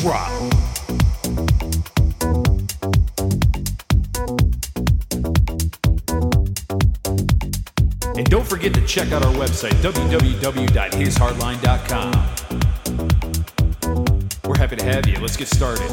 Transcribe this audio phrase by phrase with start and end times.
[0.00, 0.30] Drop.
[8.16, 12.12] And don't forget to check out our website, www.hishardline.com.
[14.44, 15.18] We're happy to have you.
[15.18, 15.90] Let's get started.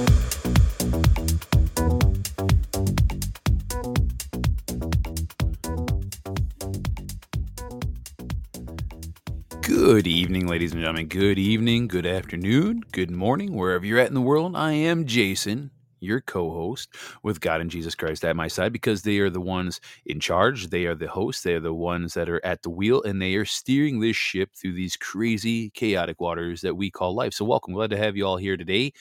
[9.86, 11.08] Good evening, ladies and gentlemen.
[11.08, 14.56] Good evening, good afternoon, good morning, wherever you're at in the world.
[14.56, 19.02] I am Jason, your co host, with God and Jesus Christ at my side because
[19.02, 20.70] they are the ones in charge.
[20.70, 21.44] They are the hosts.
[21.44, 24.52] They are the ones that are at the wheel and they are steering this ship
[24.56, 27.34] through these crazy, chaotic waters that we call life.
[27.34, 27.74] So, welcome.
[27.74, 28.94] Glad to have you all here today.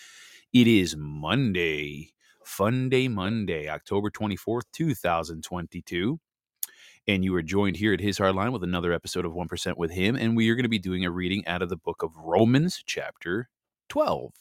[0.52, 2.12] It is Monday,
[2.44, 6.18] Fun Day Monday, October 24th, 2022
[7.06, 10.16] and you are joined here at His Hardline with another episode of 1% with him.
[10.16, 12.82] And we are going to be doing a reading out of the book of Romans,
[12.86, 13.48] chapter
[13.88, 14.32] 12.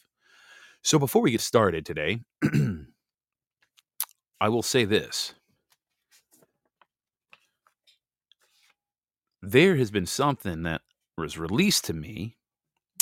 [0.83, 2.21] So before we get started today,
[4.41, 5.33] I will say this.
[9.41, 10.81] There has been something that
[11.17, 12.37] was released to me.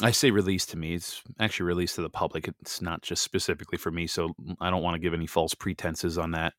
[0.01, 2.47] I say released to me, it's actually released to the public.
[2.61, 6.17] It's not just specifically for me, so I don't want to give any false pretenses
[6.17, 6.53] on that.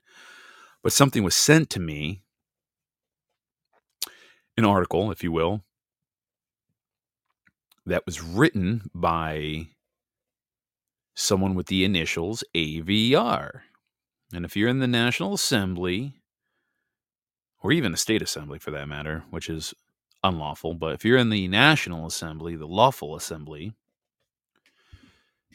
[0.82, 2.22] But something was sent to me
[4.60, 5.64] an article, if you will,
[7.84, 9.66] that was written by
[11.14, 13.62] someone with the initials AVR.
[14.32, 16.14] And if you're in the National Assembly,
[17.62, 19.74] or even the State Assembly for that matter, which is
[20.22, 23.72] unlawful, but if you're in the National Assembly, the lawful assembly,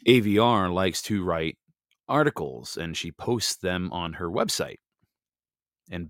[0.08, 1.58] AVR likes to write
[2.08, 4.78] articles and she posts them on her website.
[5.90, 6.10] And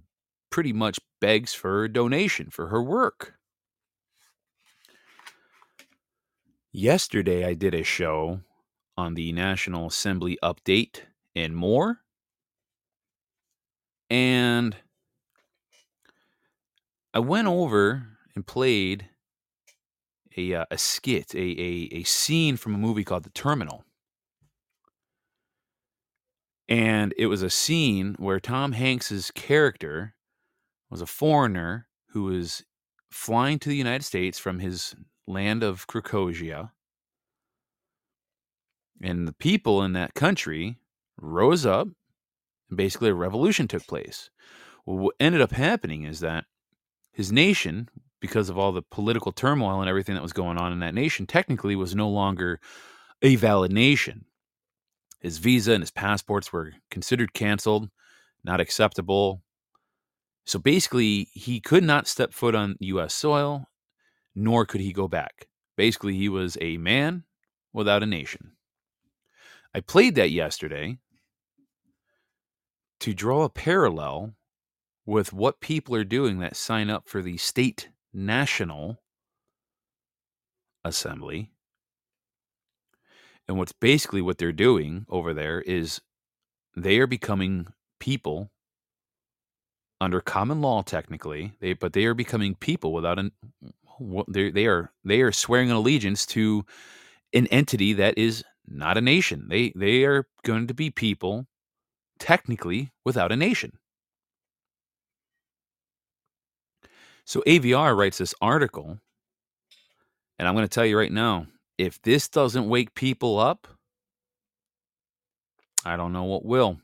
[0.50, 3.34] pretty much begs for a donation for her work.
[6.72, 8.41] Yesterday, I did a show
[8.96, 11.00] on the National Assembly update
[11.36, 12.02] and more.
[14.08, 14.75] And
[17.12, 18.06] I went over
[18.36, 19.09] and played
[20.38, 23.84] a, uh, a skit, a, a, a scene from a movie called The Terminal.
[26.69, 30.15] And it was a scene where Tom Hanks's character
[30.95, 32.63] was a foreigner who was
[33.11, 34.95] flying to the United States from his
[35.28, 36.72] land of Krakozhia.
[39.01, 40.78] And the people in that country
[41.17, 41.89] rose up,
[42.69, 44.29] and basically a revolution took place.
[44.85, 46.45] Well, what ended up happening is that
[47.12, 47.89] his nation,
[48.22, 51.27] because of all the political turmoil and everything that was going on in that nation,
[51.27, 52.62] technically was no longer
[53.22, 54.23] a valid nation.
[55.19, 57.89] His visa and his passports were considered canceled,
[58.45, 59.41] not acceptable.
[60.45, 63.13] So basically, he could not step foot on U.S.
[63.13, 63.67] soil,
[64.35, 65.47] nor could he go back.
[65.75, 67.23] Basically, he was a man
[67.73, 68.51] without a nation.
[69.73, 71.00] I played that yesterday
[73.00, 74.35] to draw a parallel
[75.06, 79.01] with what people are doing that sign up for the state national
[80.83, 81.51] assembly.
[83.47, 86.01] And what's basically what they're doing over there is
[86.75, 87.67] they are becoming
[88.00, 88.51] people
[90.01, 93.31] under common law technically they but they are becoming people without an
[94.28, 96.66] they they are they are swearing an allegiance to
[97.33, 99.47] an entity that is not a nation.
[99.50, 101.47] They they are going to be people
[102.19, 103.78] technically without a nation.
[107.25, 109.00] So avr writes this article
[110.38, 113.67] and i'm going to tell you right now if this doesn't wake people up
[115.86, 116.80] i don't know what will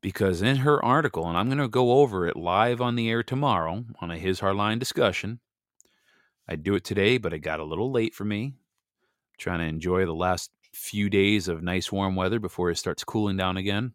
[0.00, 3.22] because in her article, and I'm going to go over it live on the air
[3.22, 5.40] tomorrow on a His Hardline discussion.
[6.48, 8.44] I'd do it today, but it got a little late for me.
[8.44, 13.04] I'm trying to enjoy the last few days of nice warm weather before it starts
[13.04, 13.94] cooling down again.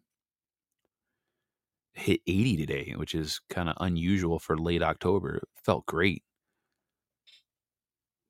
[1.94, 5.36] Hit 80 today, which is kind of unusual for late October.
[5.36, 6.22] It felt great.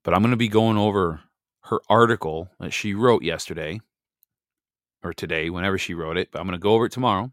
[0.04, 1.20] But I'm going to be going over
[1.64, 3.80] her article that she wrote yesterday
[5.02, 7.32] or today, whenever she wrote it, but I'm going to go over it tomorrow.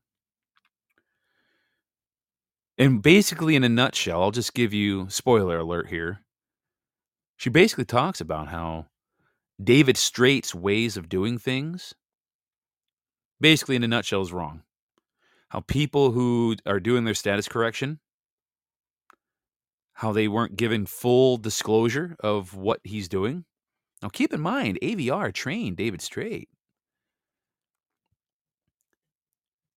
[2.80, 6.22] And basically, in a nutshell, I'll just give you spoiler alert here.
[7.36, 8.86] She basically talks about how
[9.62, 11.94] David Straight's ways of doing things,
[13.42, 14.64] basically in a nutshell, is wrong.
[15.50, 18.00] How people who are doing their status correction,
[19.96, 23.44] how they weren't given full disclosure of what he's doing.
[24.02, 26.48] Now, keep in mind, AVR trained David Straight.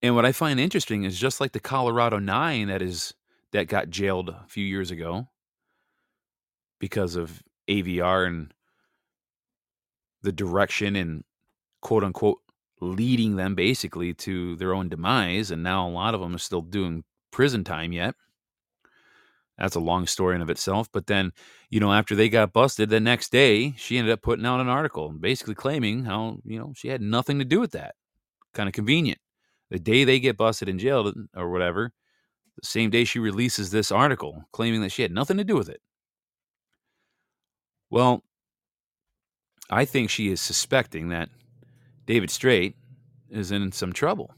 [0.03, 3.15] And what I find interesting is just like the Colorado Nine that is
[3.53, 5.29] that got jailed a few years ago
[6.81, 8.53] because of AVR and
[10.23, 11.23] the direction and
[11.81, 12.39] quote unquote
[12.81, 15.51] leading them basically to their own demise.
[15.51, 18.15] And now a lot of them are still doing prison time yet.
[19.59, 20.89] That's a long story in of itself.
[20.91, 21.33] But then,
[21.71, 24.69] you know, after they got busted, the next day she ended up putting out an
[24.69, 27.95] article basically claiming how, you know, she had nothing to do with that.
[28.55, 29.21] Kind of convenient.
[29.73, 31.95] The day they get busted and jailed or whatever,
[32.61, 35.71] the same day she releases this article claiming that she had nothing to do with
[35.71, 35.81] it.
[37.89, 38.23] Well,
[39.71, 41.31] I think she is suspecting that
[42.05, 42.77] David Straight
[43.31, 44.35] is in some trouble.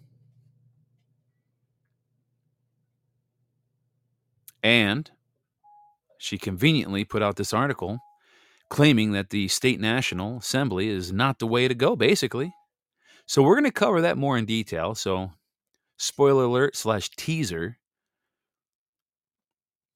[4.63, 5.11] And
[6.17, 7.99] she conveniently put out this article
[8.71, 12.55] claiming that the state national assembly is not the way to go, basically.
[13.27, 14.95] So we're going to cover that more in detail.
[14.95, 15.33] So,
[15.97, 17.79] spoiler alert slash teaser.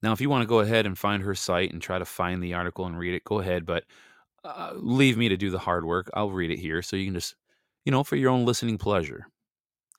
[0.01, 2.41] Now, if you want to go ahead and find her site and try to find
[2.41, 3.65] the article and read it, go ahead.
[3.65, 3.83] But
[4.43, 6.09] uh, leave me to do the hard work.
[6.13, 7.35] I'll read it here so you can just,
[7.85, 9.27] you know, for your own listening pleasure.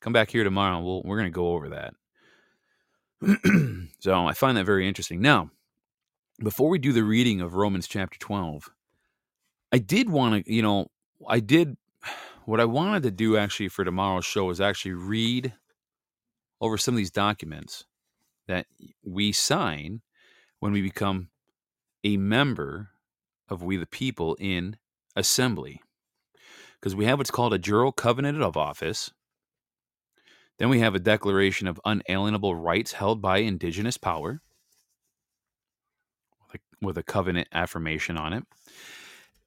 [0.00, 0.80] Come back here tomorrow.
[0.80, 1.94] We'll, we're going to go over that.
[4.00, 5.20] so I find that very interesting.
[5.20, 5.50] Now,
[6.42, 8.70] before we do the reading of Romans chapter 12,
[9.72, 10.86] I did want to, you know,
[11.28, 11.76] I did
[12.50, 15.52] what I wanted to do actually for tomorrow's show is actually read
[16.60, 17.84] over some of these documents
[18.48, 18.66] that
[19.04, 20.00] we sign
[20.58, 21.28] when we become
[22.02, 22.88] a member
[23.48, 24.76] of we the people in
[25.14, 25.80] assembly.
[26.74, 29.12] Because we have what's called a jural covenant of office.
[30.58, 34.42] Then we have a declaration of unalienable rights held by indigenous power
[36.82, 38.42] with a covenant affirmation on it.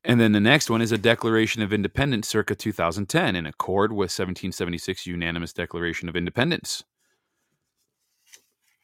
[0.06, 4.12] And then the next one is a Declaration of Independence circa 2010 in accord with
[4.12, 6.84] 1776 unanimous Declaration of Independence.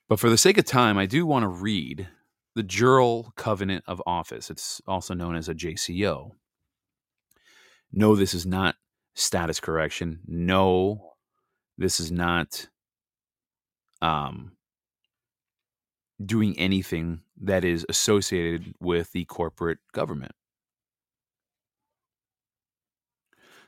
[0.07, 2.07] But for the sake of time, I do want to read
[2.55, 4.49] the Jural Covenant of Office.
[4.49, 6.31] It's also known as a JCO.
[7.91, 8.75] No, this is not
[9.13, 10.21] status correction.
[10.25, 11.13] No,
[11.77, 12.67] this is not
[14.01, 14.53] um,
[16.23, 20.33] doing anything that is associated with the corporate government.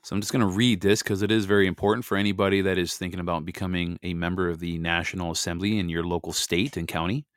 [0.03, 2.79] So I'm just going to read this because it is very important for anybody that
[2.79, 6.87] is thinking about becoming a member of the National Assembly in your local state and
[6.87, 7.27] county.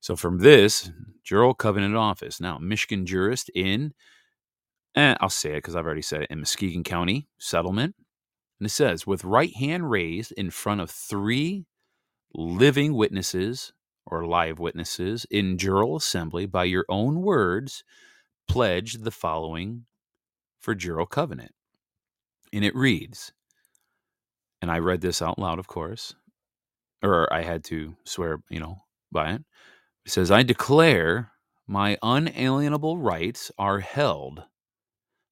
[0.00, 0.90] So from this,
[1.24, 2.40] Jural Covenant Office.
[2.40, 3.94] Now, Michigan jurist in,
[4.96, 7.94] eh, I'll say it because I've already said it, in Muskegon County settlement.
[8.58, 11.66] And it says, with right hand raised in front of three
[12.34, 13.72] living witnesses
[14.06, 17.84] or live witnesses in jural assembly by your own words,
[18.48, 19.84] pledge the following
[20.58, 21.52] for jural covenant.
[22.52, 23.32] And it reads,
[24.60, 26.14] and I read this out loud, of course,
[27.02, 28.82] or I had to swear, you know,
[29.12, 29.42] by it.
[30.04, 31.32] It says, I declare
[31.66, 34.42] my unalienable rights are held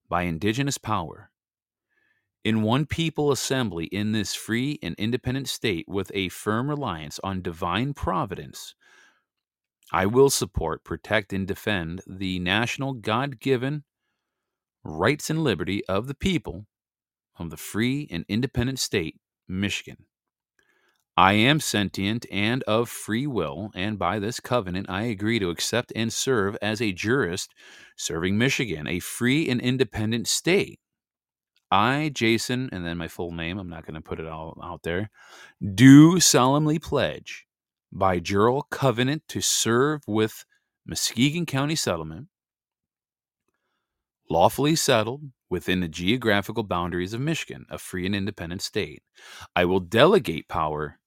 [0.08, 1.30] by indigenous power
[2.44, 7.42] in one people assembly in this free and independent state with a firm reliance on
[7.42, 8.74] divine providence.
[9.92, 13.84] I will support, protect, and defend the national God given
[14.84, 16.66] rights and liberty of the people
[17.38, 19.16] of the free and independent state,
[19.46, 20.04] Michigan.
[21.16, 25.92] I am sentient and of free will, and by this covenant I agree to accept
[25.96, 27.52] and serve as a jurist
[27.96, 30.78] serving Michigan, a free and independent state.
[31.72, 34.84] I, Jason, and then my full name, I'm not going to put it all out
[34.84, 35.10] there,
[35.74, 37.46] do solemnly pledge
[37.90, 40.44] by jural covenant to serve with
[40.86, 42.28] Muskegon County Settlement,
[44.30, 49.02] lawfully settled within the geographical boundaries of Michigan, a free and independent state.
[49.56, 50.98] I will delegate power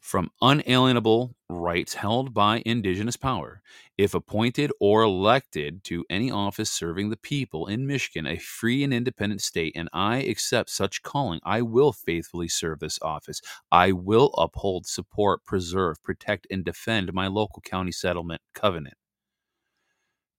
[0.00, 3.60] from unalienable rights held by indigenous power,
[3.96, 8.94] if appointed or elected to any office serving the people in Michigan, a free and
[8.94, 13.42] independent state, and I accept such calling, I will faithfully serve this office.
[13.70, 18.94] I will uphold, support, preserve, protect, and defend my local county settlement covenant.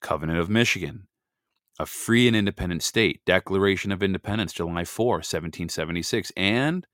[0.01, 1.08] Covenant of Michigan,
[1.79, 6.85] a free and independent state, Declaration of Independence, July 4, 1776, and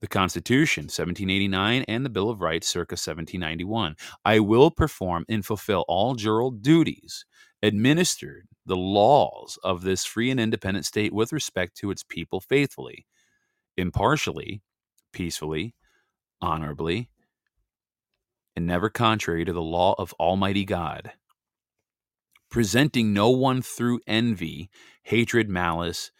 [0.00, 3.96] the Constitution, 1789, and the Bill of Rights, circa 1791.
[4.24, 7.26] I will perform and fulfill all jural duties
[7.62, 13.06] administered the laws of this free and independent state with respect to its people faithfully,
[13.76, 14.62] impartially,
[15.12, 15.74] peacefully,
[16.40, 17.10] honorably,
[18.56, 21.12] and never contrary to the law of Almighty God,
[22.50, 24.70] presenting no one through envy,
[25.04, 26.10] hatred, malice,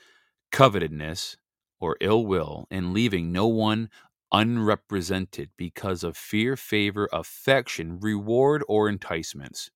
[0.53, 1.37] covetousness,
[1.81, 3.89] or ill will, and leaving no one
[4.33, 9.71] unrepresented because of fear, favor, affection, reward, or enticements,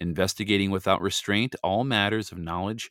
[0.00, 2.90] investigating without restraint all matters of knowledge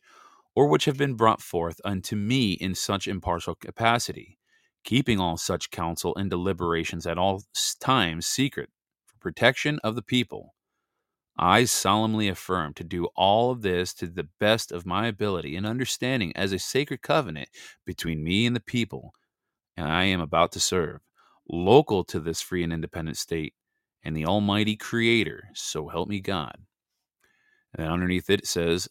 [0.56, 4.38] or which have been brought forth unto me in such impartial capacity,
[4.84, 7.42] keeping all such counsel and deliberations at all
[7.80, 8.70] times secret
[9.06, 10.55] for protection of the people.
[11.38, 15.66] I solemnly affirm to do all of this to the best of my ability and
[15.66, 17.50] understanding as a sacred covenant
[17.84, 19.12] between me and the people,
[19.76, 21.00] and I am about to serve,
[21.48, 23.52] local to this free and independent state,
[24.02, 26.56] and the Almighty Creator, so help me God.
[27.74, 28.88] And then underneath it, it says,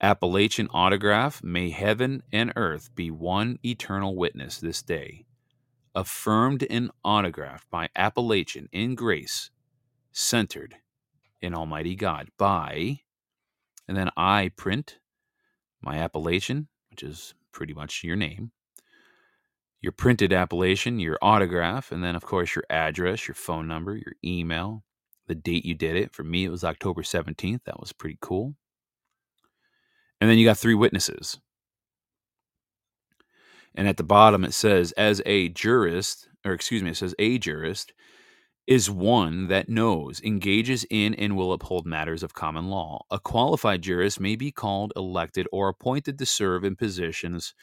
[0.00, 5.26] appellation autograph, may heaven and earth be one eternal witness this day.
[5.94, 9.50] Affirmed and autographed by appellation in grace,
[10.12, 10.76] centered
[11.40, 13.00] in Almighty God by,
[13.86, 14.98] and then I print
[15.80, 18.52] my appellation, which is pretty much your name,
[19.80, 24.14] your printed appellation, your autograph, and then, of course, your address, your phone number, your
[24.24, 24.84] email,
[25.28, 26.12] the date you did it.
[26.12, 27.60] For me, it was October 17th.
[27.64, 28.54] That was pretty cool.
[30.20, 31.38] And then you got three witnesses.
[33.74, 37.38] And at the bottom, it says, as a jurist, or excuse me, it says a
[37.38, 37.92] jurist
[38.68, 43.02] is one that knows, engages in, and will uphold matters of common law.
[43.10, 47.54] A qualified jurist may be called, elected, or appointed to serve in positions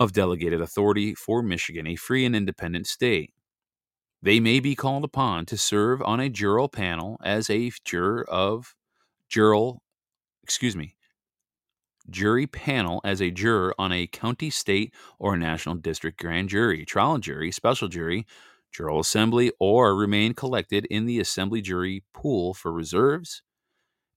[0.00, 3.32] of delegated authority for Michigan, a free and independent state.
[4.22, 8.74] They may be called upon to serve on a jural panel as a juror of
[9.30, 9.78] jural,
[10.42, 10.96] excuse me,
[12.10, 17.18] jury panel as a juror on a county, state, or national district grand jury, trial
[17.18, 18.26] jury, special jury,
[18.76, 23.42] jural assembly, or remain collected in the assembly jury pool for reserves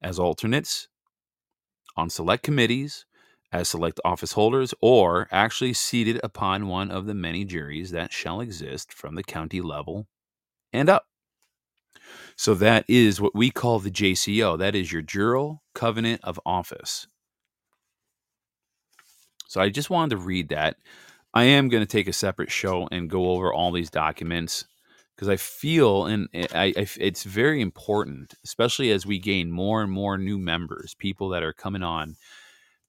[0.01, 0.87] as alternates
[1.95, 3.05] on select committees
[3.51, 8.41] as select office holders or actually seated upon one of the many juries that shall
[8.41, 10.07] exist from the county level
[10.73, 11.05] and up.
[12.35, 14.57] So that is what we call the JCO.
[14.57, 17.07] That is your Jural Covenant of Office.
[19.47, 20.77] So I just wanted to read that.
[21.33, 24.65] I am going to take a separate show and go over all these documents
[25.15, 29.91] because I feel and I, I, it's very important, especially as we gain more and
[29.91, 32.15] more new members, people that are coming on,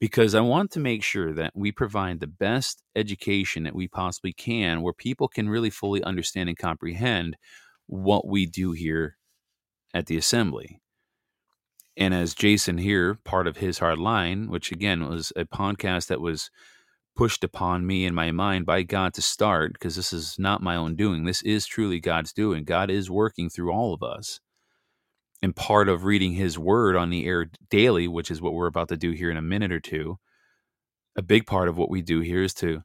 [0.01, 4.33] because I want to make sure that we provide the best education that we possibly
[4.33, 7.37] can, where people can really fully understand and comprehend
[7.87, 9.17] what we do here
[9.93, 10.81] at the assembly.
[11.97, 16.21] And as Jason here, part of his hard line, which again was a podcast that
[16.21, 16.51] was
[17.15, 20.77] pushed upon me in my mind by God to start, because this is not my
[20.77, 21.25] own doing.
[21.25, 22.65] This is truly God's doing.
[22.65, 24.41] God is working through all of us.
[25.43, 28.89] And part of reading his word on the air daily, which is what we're about
[28.89, 30.19] to do here in a minute or two,
[31.17, 32.83] a big part of what we do here is to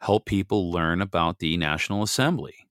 [0.00, 2.66] help people learn about the National Assembly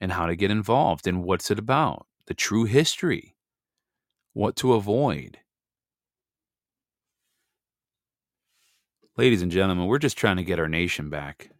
[0.00, 3.36] and how to get involved and what's it about, the true history,
[4.32, 5.38] what to avoid.
[9.16, 11.50] Ladies and gentlemen, we're just trying to get our nation back.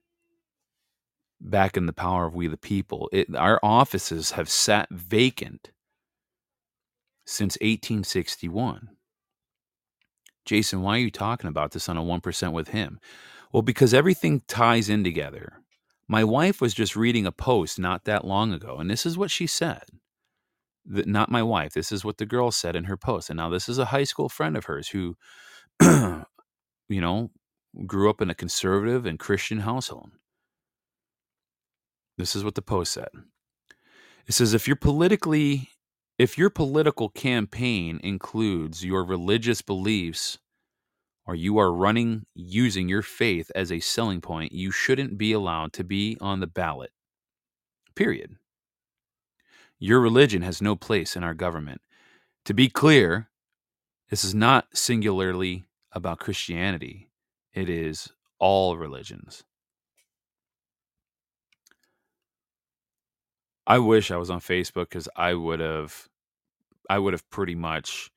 [1.40, 3.08] Back in the power of we the people.
[3.12, 5.70] It, our offices have sat vacant
[7.24, 8.88] since 1861.
[10.44, 12.98] Jason, why are you talking about this on a 1% with him?
[13.52, 15.52] Well, because everything ties in together.
[16.08, 19.30] My wife was just reading a post not that long ago, and this is what
[19.30, 19.84] she said.
[20.84, 21.72] The, not my wife.
[21.72, 23.30] This is what the girl said in her post.
[23.30, 25.16] And now this is a high school friend of hers who,
[25.80, 26.24] you
[27.00, 27.30] know,
[27.86, 30.10] grew up in a conservative and Christian household.
[32.16, 33.08] This is what the post said.
[34.26, 35.70] It says if you're politically
[36.16, 40.38] if your political campaign includes your religious beliefs
[41.26, 45.72] or you are running using your faith as a selling point, you shouldn't be allowed
[45.72, 46.90] to be on the ballot.
[47.96, 48.36] Period.
[49.80, 51.80] Your religion has no place in our government.
[52.44, 53.30] To be clear,
[54.10, 57.08] this is not singularly about Christianity,
[57.54, 59.44] it is all religions.
[63.66, 66.08] I wish I was on Facebook because I would have,
[66.90, 68.10] I would have pretty much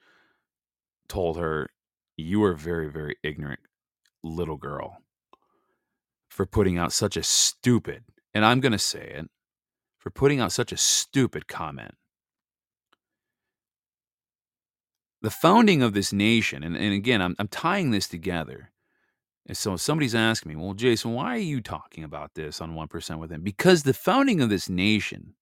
[1.08, 1.70] told her,
[2.18, 3.62] "You are very, very ignorant,
[4.24, 4.98] little girl,
[6.30, 8.04] for putting out such a stupid."
[8.34, 9.30] And I'm going to say it
[9.98, 11.96] for putting out such a stupid comment.
[15.22, 18.72] the founding of this nation, and, and again, I'm, I'm tying this together.
[19.48, 23.20] And so somebody's asking me, well, Jason, why are you talking about this on 1%
[23.20, 23.42] with him?
[23.42, 25.36] Because the founding of this nation,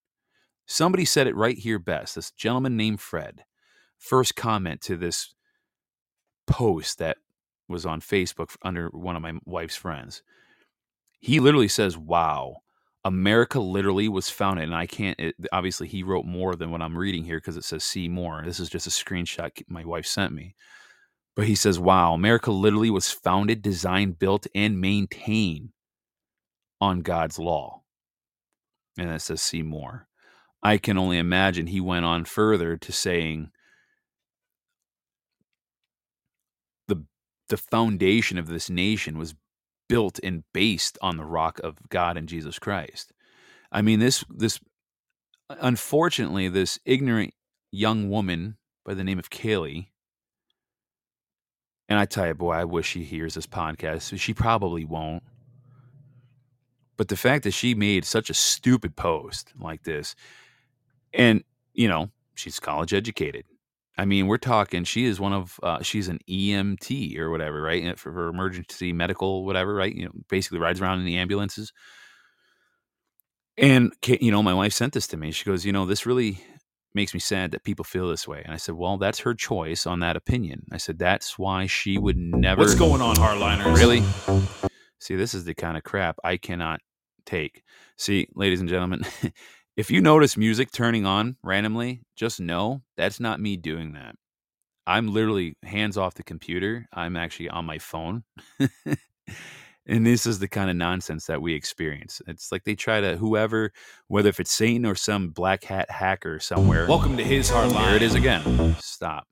[0.67, 2.13] somebody said it right here best.
[2.15, 3.45] This gentleman named Fred,
[3.97, 5.33] first comment to this
[6.45, 7.17] post that
[7.67, 10.21] was on Facebook under one of my wife's friends.
[11.19, 12.57] He literally says, wow,
[13.03, 14.65] America literally was founded.
[14.65, 17.63] And I can't, it, obviously, he wrote more than what I'm reading here because it
[17.63, 18.43] says see more.
[18.45, 20.55] This is just a screenshot my wife sent me.
[21.35, 25.69] But he says, wow, America literally was founded, designed, built, and maintained
[26.79, 27.81] on God's law.
[28.97, 30.07] And it says, see more.
[30.63, 33.51] I can only imagine he went on further to saying
[36.87, 37.05] the
[37.49, 39.35] the foundation of this nation was
[39.87, 43.11] built and based on the rock of God and Jesus Christ.
[43.71, 44.59] I mean this this
[45.49, 47.33] unfortunately this ignorant
[47.71, 49.89] young woman by the name of Kaylee
[51.87, 54.19] and I tell you, boy, I wish she hears this podcast.
[54.19, 55.23] She probably won't.
[56.97, 60.15] But the fact that she made such a stupid post like this,
[61.13, 63.45] and, you know, she's college educated.
[63.97, 67.97] I mean, we're talking, she is one of, uh, she's an EMT or whatever, right?
[67.97, 69.93] For, for emergency medical, whatever, right?
[69.93, 71.71] You know, basically rides around in the ambulances.
[73.57, 75.31] And, you know, my wife sent this to me.
[75.31, 76.43] She goes, you know, this really
[76.95, 78.41] makes me sad that people feel this way.
[78.43, 80.65] And I said, well, that's her choice on that opinion.
[80.71, 82.61] I said, that's why she would never.
[82.61, 83.75] What's going on, hardliners?
[83.75, 84.01] Really?
[84.99, 86.79] See, this is the kind of crap I cannot
[87.25, 87.63] take.
[87.97, 89.03] See, ladies and gentlemen,
[89.77, 94.15] if you notice music turning on randomly, just know that's not me doing that.
[94.87, 96.87] I'm literally hands off the computer.
[96.93, 98.23] I'm actually on my phone.
[99.87, 102.21] and this is the kind of nonsense that we experience.
[102.27, 103.71] It's like they try to whoever,
[104.07, 106.87] whether if it's Satan or some black hat hacker somewhere.
[106.87, 107.87] Welcome to his hard line.
[107.87, 108.75] Here it is again.
[108.79, 109.25] Stop.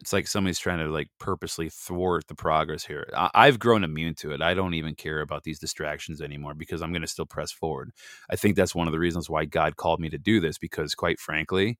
[0.00, 3.08] It's like somebody's trying to like purposely thwart the progress here.
[3.16, 4.42] I- have grown immune to it.
[4.42, 7.92] I don't even care about these distractions anymore because I'm going to still press forward.
[8.30, 10.94] I think that's one of the reasons why God called me to do this because,
[10.94, 11.78] quite frankly,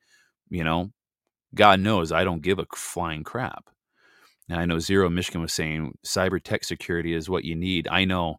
[0.48, 0.92] you know,
[1.54, 3.68] God knows I don't give a flying crap.
[4.48, 7.88] And I know Zero Michigan was saying cyber tech security is what you need.
[7.88, 8.36] I know.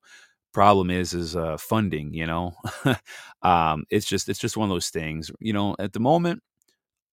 [0.53, 2.13] Problem is, is uh, funding.
[2.13, 2.53] You know,
[3.41, 5.29] um, it's just it's just one of those things.
[5.39, 6.41] You know, at the moment,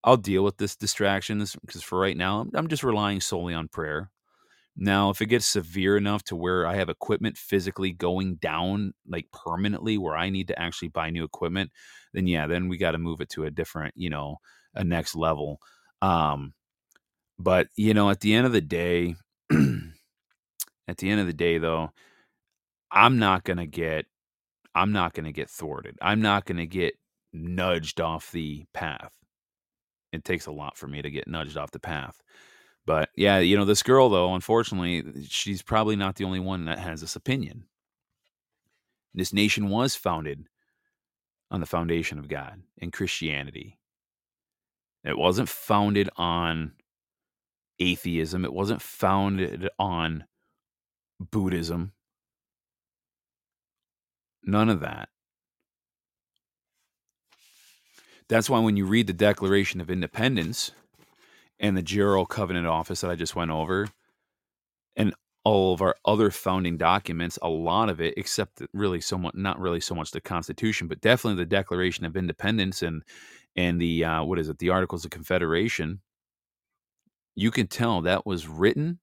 [0.04, 4.10] I'll deal with this distractions because for right now, I'm just relying solely on prayer.
[4.76, 9.26] Now, if it gets severe enough to where I have equipment physically going down, like
[9.32, 11.70] permanently, where I need to actually buy new equipment,
[12.12, 14.38] then yeah, then we got to move it to a different, you know,
[14.74, 15.60] a next level.
[16.02, 16.54] Um,
[17.38, 19.16] but, you know, at the end of the day,
[20.88, 21.90] at the end of the day though,
[22.90, 24.06] I'm not going to get
[24.74, 25.96] I'm not going to get thwarted.
[26.02, 26.94] I'm not going to get
[27.32, 29.12] nudged off the path.
[30.12, 32.20] It takes a lot for me to get nudged off the path.
[32.86, 36.78] But yeah, you know, this girl though, unfortunately, she's probably not the only one that
[36.78, 37.64] has this opinion.
[39.14, 40.46] This nation was founded
[41.50, 43.78] on the foundation of God and Christianity.
[45.04, 46.72] It wasn't founded on
[47.78, 48.44] atheism.
[48.44, 50.24] It wasn't founded on
[51.20, 51.92] Buddhism.
[54.44, 55.08] None of that.
[58.28, 60.72] That's why when you read the Declaration of Independence
[61.60, 63.88] and the Jural Covenant Office that I just went over,
[64.96, 69.60] and all of our other founding documents, a lot of it, except really somewhat, not
[69.60, 73.02] really so much the Constitution, but definitely the Declaration of Independence and
[73.56, 76.00] and the uh, what is it, the Articles of Confederation,
[77.36, 78.98] you can tell that was written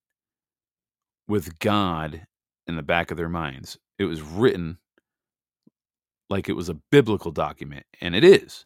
[1.27, 2.25] with God
[2.67, 3.77] in the back of their minds.
[3.99, 4.77] It was written
[6.29, 8.65] like it was a biblical document, and it is.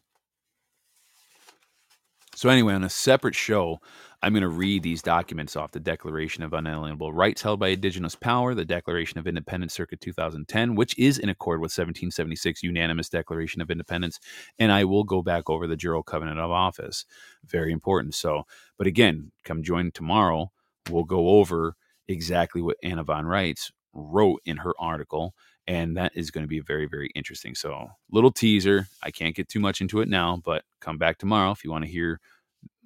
[2.36, 3.80] So, anyway, on a separate show,
[4.20, 8.14] I'm going to read these documents off the Declaration of Unalienable Rights held by Indigenous
[8.14, 13.62] Power, the Declaration of Independence circa 2010, which is in accord with 1776 Unanimous Declaration
[13.62, 14.20] of Independence.
[14.58, 17.06] And I will go back over the Jural Covenant of Office.
[17.46, 18.14] Very important.
[18.14, 18.42] So,
[18.76, 20.52] but again, come join tomorrow.
[20.90, 21.74] We'll go over
[22.06, 25.34] exactly what Anna von Reitz wrote in her article
[25.68, 27.54] and that is going to be very very interesting.
[27.54, 31.50] So little teaser i can't get too much into it now but come back tomorrow
[31.50, 32.20] if you want to hear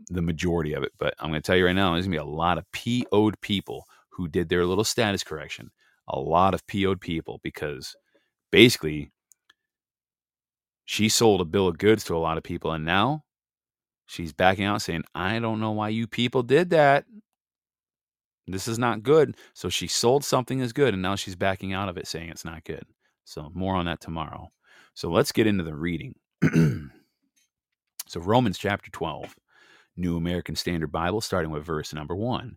[0.08, 0.92] the majority of it.
[0.98, 2.64] But i'm going to tell you right now there's going to be a lot of
[2.72, 5.70] po'd people who did their little status correction.
[6.08, 7.94] A lot of po'd people because
[8.50, 9.10] basically
[10.84, 13.22] she sold a bill of goods to a lot of people and now
[14.06, 17.04] she's backing out saying i don't know why you people did that
[18.52, 19.36] this is not good.
[19.54, 22.44] So she sold something as good and now she's backing out of it saying it's
[22.44, 22.84] not good.
[23.24, 24.50] So more on that tomorrow.
[24.94, 26.14] So let's get into the reading.
[28.06, 29.34] so Romans chapter 12.
[29.96, 32.56] New American Standard Bible, starting with verse number one.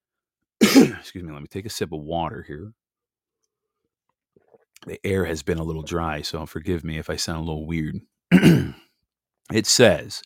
[0.60, 2.72] Excuse me, let me take a sip of water here.
[4.86, 7.66] The air has been a little dry, so forgive me if I sound a little
[7.66, 7.96] weird.
[8.30, 10.22] it says,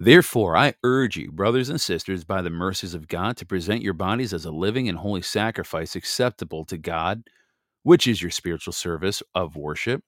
[0.00, 3.94] Therefore, I urge you, brothers and sisters, by the mercies of God, to present your
[3.94, 7.24] bodies as a living and holy sacrifice acceptable to God,
[7.82, 10.04] which is your spiritual service of worship.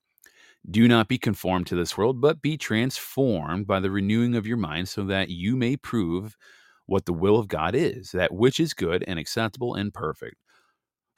[0.69, 4.57] Do not be conformed to this world, but be transformed by the renewing of your
[4.57, 6.37] mind, so that you may prove
[6.85, 10.35] what the will of God is, that which is good and acceptable and perfect.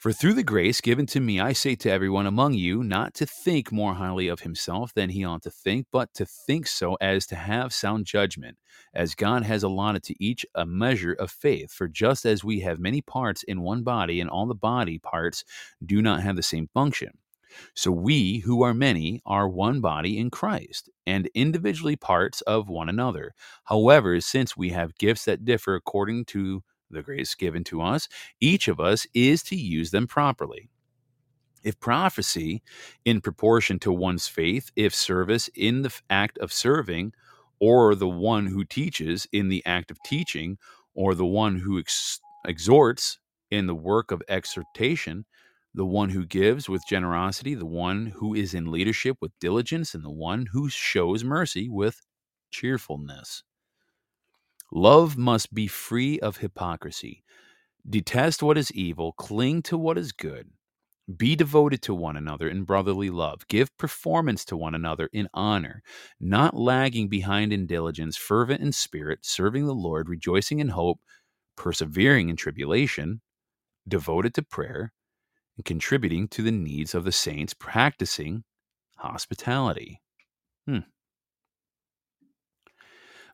[0.03, 3.25] For through the grace given to me, I say to everyone among you not to
[3.25, 7.25] think more highly of himself than he ought to think, but to think so as
[7.27, 8.57] to have sound judgment,
[8.93, 11.71] as God has allotted to each a measure of faith.
[11.71, 15.45] For just as we have many parts in one body, and all the body parts
[15.85, 17.17] do not have the same function,
[17.73, 22.89] so we, who are many, are one body in Christ, and individually parts of one
[22.89, 23.33] another.
[23.63, 26.61] However, since we have gifts that differ according to
[26.93, 28.07] the grace given to us,
[28.39, 30.69] each of us is to use them properly.
[31.63, 32.61] If prophecy
[33.05, 37.13] in proportion to one's faith, if service in the act of serving,
[37.59, 40.57] or the one who teaches in the act of teaching,
[40.93, 45.25] or the one who ex- exhorts in the work of exhortation,
[45.73, 50.03] the one who gives with generosity, the one who is in leadership with diligence, and
[50.03, 52.01] the one who shows mercy with
[52.51, 53.43] cheerfulness.
[54.75, 57.23] Love must be free of hypocrisy.
[57.87, 60.49] Detest what is evil, cling to what is good.
[61.15, 63.47] Be devoted to one another in brotherly love.
[63.47, 65.83] Give performance to one another in honor,
[66.19, 71.01] not lagging behind in diligence, fervent in spirit, serving the Lord, rejoicing in hope,
[71.55, 73.21] persevering in tribulation,
[73.87, 74.91] devoted to prayer,
[75.57, 78.43] and contributing to the needs of the saints, practicing
[78.97, 80.01] hospitality.
[80.65, 80.79] Hmm.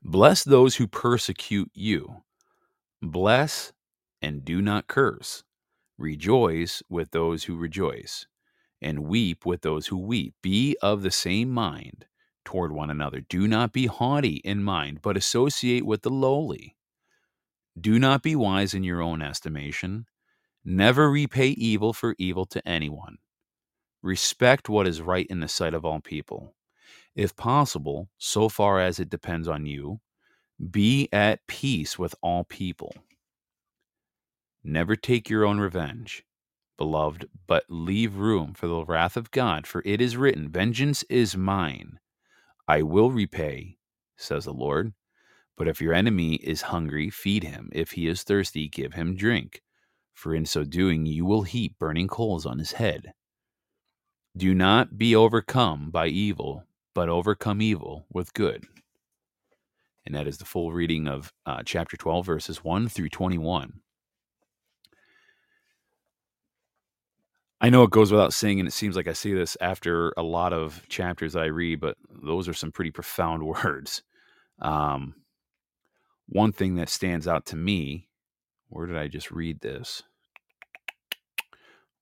[0.04, 2.24] Bless those who persecute you.
[3.02, 3.74] Bless
[4.22, 5.44] and do not curse.
[5.98, 8.26] Rejoice with those who rejoice,
[8.82, 10.34] and weep with those who weep.
[10.42, 12.06] Be of the same mind
[12.46, 13.22] toward one another.
[13.22, 16.76] Do not be haughty in mind, but associate with the lowly.
[17.80, 20.06] Do not be wise in your own estimation.
[20.66, 23.18] Never repay evil for evil to anyone.
[24.02, 26.56] Respect what is right in the sight of all people.
[27.16, 30.00] If possible, so far as it depends on you,
[30.72, 32.94] be at peace with all people.
[34.64, 36.26] Never take your own revenge,
[36.78, 41.38] beloved, but leave room for the wrath of God, for it is written, Vengeance is
[41.38, 42.00] mine.
[42.68, 43.78] I will repay,
[44.18, 44.94] says the Lord.
[45.58, 47.70] But if your enemy is hungry, feed him.
[47.74, 49.62] If he is thirsty, give him drink.
[50.14, 53.14] For in so doing, you will heap burning coals on his head.
[54.38, 58.66] Do not be overcome by evil, but overcome evil with good.
[60.06, 63.82] And that is the full reading of uh, chapter 12, verses 1 through 21.
[67.62, 70.24] I know it goes without saying, and it seems like I see this after a
[70.24, 74.02] lot of chapters I read, but those are some pretty profound words.
[74.62, 75.16] Um,
[76.28, 78.08] one thing that stands out to me,
[78.70, 80.04] where did I just read this?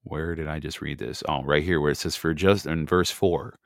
[0.03, 1.23] Where did I just read this?
[1.27, 3.57] Oh, right here, where it says, For just in verse 4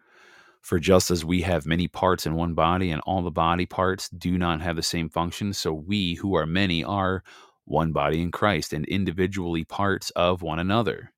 [0.62, 4.10] For just as we have many parts in one body, and all the body parts
[4.10, 7.24] do not have the same function, so we who are many are
[7.66, 11.12] one body in Christ, and individually parts of one another.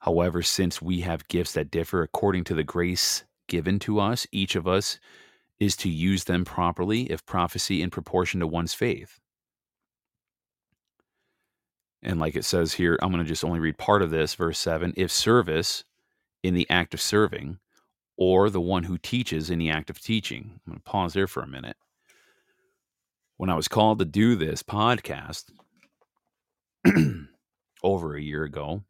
[0.00, 4.56] However, since we have gifts that differ according to the grace given to us, each
[4.56, 4.98] of us
[5.60, 9.20] is to use them properly, if prophecy in proportion to one's faith.
[12.02, 14.58] And like it says here, I'm going to just only read part of this, verse
[14.58, 15.84] 7 if service
[16.42, 17.58] in the act of serving,
[18.16, 20.60] or the one who teaches in the act of teaching.
[20.66, 21.76] I'm going to pause there for a minute.
[23.36, 25.50] When I was called to do this podcast
[27.82, 28.82] over a year ago,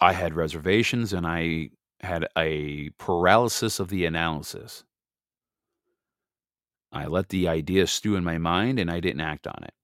[0.00, 1.70] I had reservations and I
[2.00, 4.84] had a paralysis of the analysis.
[6.92, 9.74] I let the idea stew in my mind and I didn't act on it.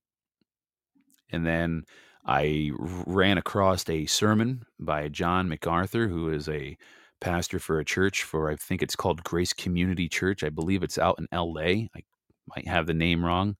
[1.31, 1.85] And then
[2.25, 6.77] I ran across a sermon by John MacArthur, who is a
[7.21, 10.43] pastor for a church for, I think it's called Grace Community Church.
[10.45, 11.89] I believe it's out in LA.
[11.95, 12.03] I
[12.47, 13.57] might have the name wrong,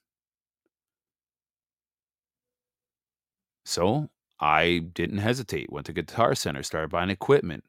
[3.65, 5.71] So I didn't hesitate.
[5.71, 7.65] Went to Guitar Center, started buying equipment,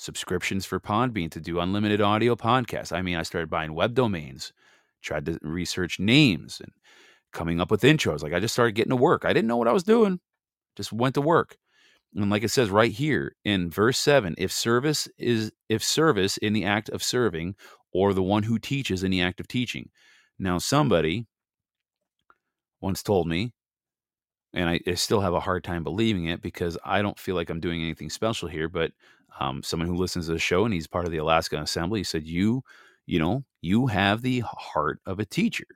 [0.00, 2.90] subscriptions for Podbean to do unlimited audio podcasts.
[2.90, 4.54] I mean, I started buying web domains,
[5.02, 6.72] tried to research names and
[7.32, 8.22] coming up with intros.
[8.22, 9.26] Like I just started getting to work.
[9.26, 10.18] I didn't know what I was doing.
[10.74, 11.58] Just went to work.
[12.14, 16.54] And like it says right here in verse 7, if service is if service in
[16.54, 17.54] the act of serving
[17.92, 19.90] or the one who teaches in the act of teaching.
[20.38, 21.26] Now somebody
[22.80, 23.52] once told me
[24.52, 27.50] and I, I still have a hard time believing it because I don't feel like
[27.50, 28.92] I'm doing anything special here, but
[29.38, 32.26] um, someone who listens to the show and he's part of the Alaska Assembly said,
[32.26, 32.62] You,
[33.06, 35.66] you know, you have the heart of a teacher.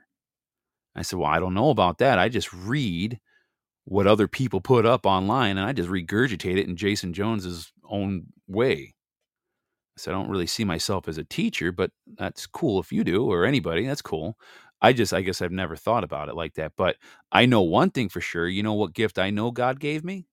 [0.96, 2.18] I said, Well, I don't know about that.
[2.18, 3.20] I just read
[3.84, 8.26] what other people put up online and I just regurgitate it in Jason Jones's own
[8.48, 8.94] way.
[9.96, 13.30] Said, I don't really see myself as a teacher, but that's cool if you do
[13.30, 13.86] or anybody.
[13.86, 14.36] That's cool.
[14.84, 16.72] I just, I guess I've never thought about it like that.
[16.76, 16.96] But
[17.32, 18.46] I know one thing for sure.
[18.46, 20.26] You know what gift I know God gave me?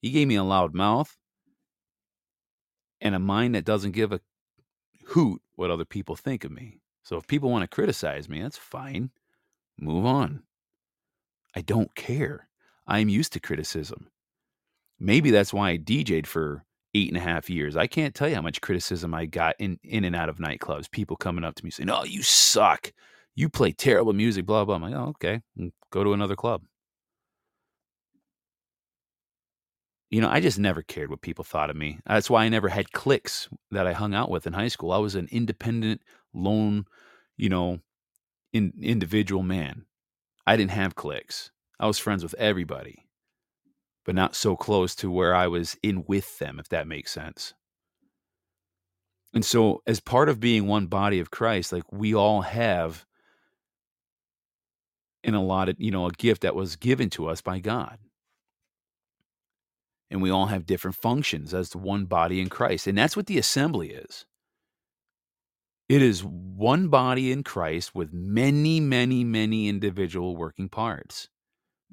[0.00, 1.16] He gave me a loud mouth
[3.00, 4.20] and a mind that doesn't give a
[5.06, 6.80] hoot what other people think of me.
[7.02, 9.10] So if people want to criticize me, that's fine.
[9.78, 10.44] Move on.
[11.56, 12.48] I don't care.
[12.86, 14.08] I'm used to criticism.
[15.00, 17.76] Maybe that's why I DJ'd for eight and a half years.
[17.76, 20.90] I can't tell you how much criticism I got in, in and out of nightclubs.
[20.90, 22.92] People coming up to me saying, Oh, you suck.
[23.36, 24.76] You play terrible music, blah, blah.
[24.76, 25.42] I'm like, Oh, okay.
[25.58, 26.62] Mm, go to another club.
[30.10, 31.98] You know, I just never cared what people thought of me.
[32.06, 34.92] That's why I never had cliques that I hung out with in high school.
[34.92, 36.00] I was an independent,
[36.32, 36.86] lone,
[37.36, 37.80] you know,
[38.52, 39.84] in, individual man.
[40.46, 41.50] I didn't have cliques.
[41.78, 43.04] I was friends with everybody,
[44.04, 47.52] but not so close to where I was in with them, if that makes sense.
[49.34, 53.04] And so, as part of being one body of Christ, like we all have
[55.34, 57.98] a lot of, you know, a gift that was given to us by God.
[60.10, 62.86] And we all have different functions as the one body in Christ.
[62.86, 64.24] And that's what the assembly is.
[65.88, 71.28] It is one body in Christ with many, many, many individual working parts.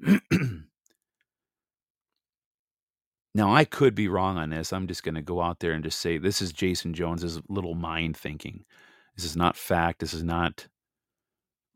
[3.34, 4.72] now, I could be wrong on this.
[4.72, 7.74] I'm just going to go out there and just say this is Jason Jones's little
[7.74, 8.64] mind thinking.
[9.16, 10.00] This is not fact.
[10.00, 10.66] This is not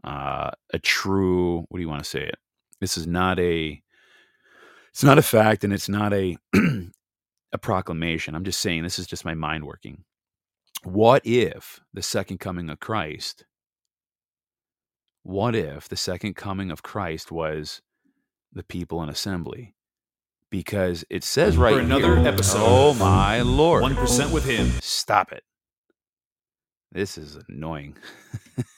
[0.04, 1.64] uh, a true.
[1.68, 2.38] What do you want to say it?
[2.80, 3.82] This is not a.
[4.90, 6.36] It's not a fact, and it's not a
[7.52, 8.34] a proclamation.
[8.34, 10.04] I'm just saying this is just my mind working
[10.82, 13.44] what if the second coming of Christ,
[15.22, 17.82] what if the second coming of Christ was
[18.52, 19.74] the people in assembly?
[20.50, 22.62] Because it says right For another here, episode.
[22.62, 23.84] Oh my lord.
[23.84, 24.70] 1% with him.
[24.80, 25.42] Stop it.
[26.90, 27.96] This is annoying.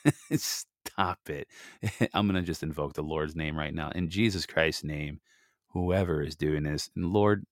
[0.92, 1.48] Stop it.
[2.14, 3.90] I'm going to just invoke the Lord's name right now.
[3.90, 5.20] In Jesus Christ's name,
[5.68, 7.44] whoever is doing this, and Lord,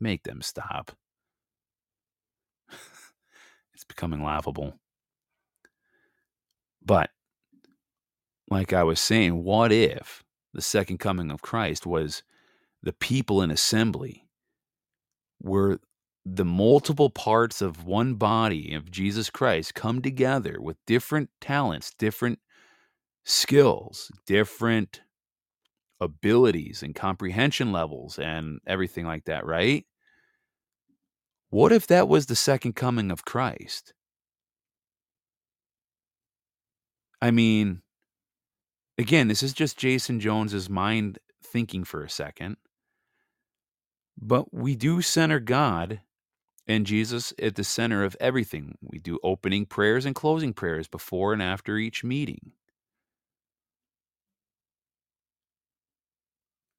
[0.00, 0.92] make them stop.
[3.74, 4.74] It's becoming laughable.
[6.84, 7.10] But,
[8.50, 12.24] like I was saying, what if the second coming of Christ was
[12.82, 14.26] the people in assembly
[15.40, 15.78] were
[16.24, 22.40] the multiple parts of one body of Jesus Christ come together with different talents, different
[23.24, 25.02] skills, different
[26.00, 29.84] abilities and comprehension levels and everything like that, right?
[31.50, 33.94] What if that was the second coming of Christ?
[37.20, 37.82] I mean,
[38.96, 42.56] again, this is just Jason Jones's mind thinking for a second.
[44.20, 46.00] But we do center God
[46.66, 48.76] and Jesus at the center of everything.
[48.82, 52.52] We do opening prayers and closing prayers before and after each meeting.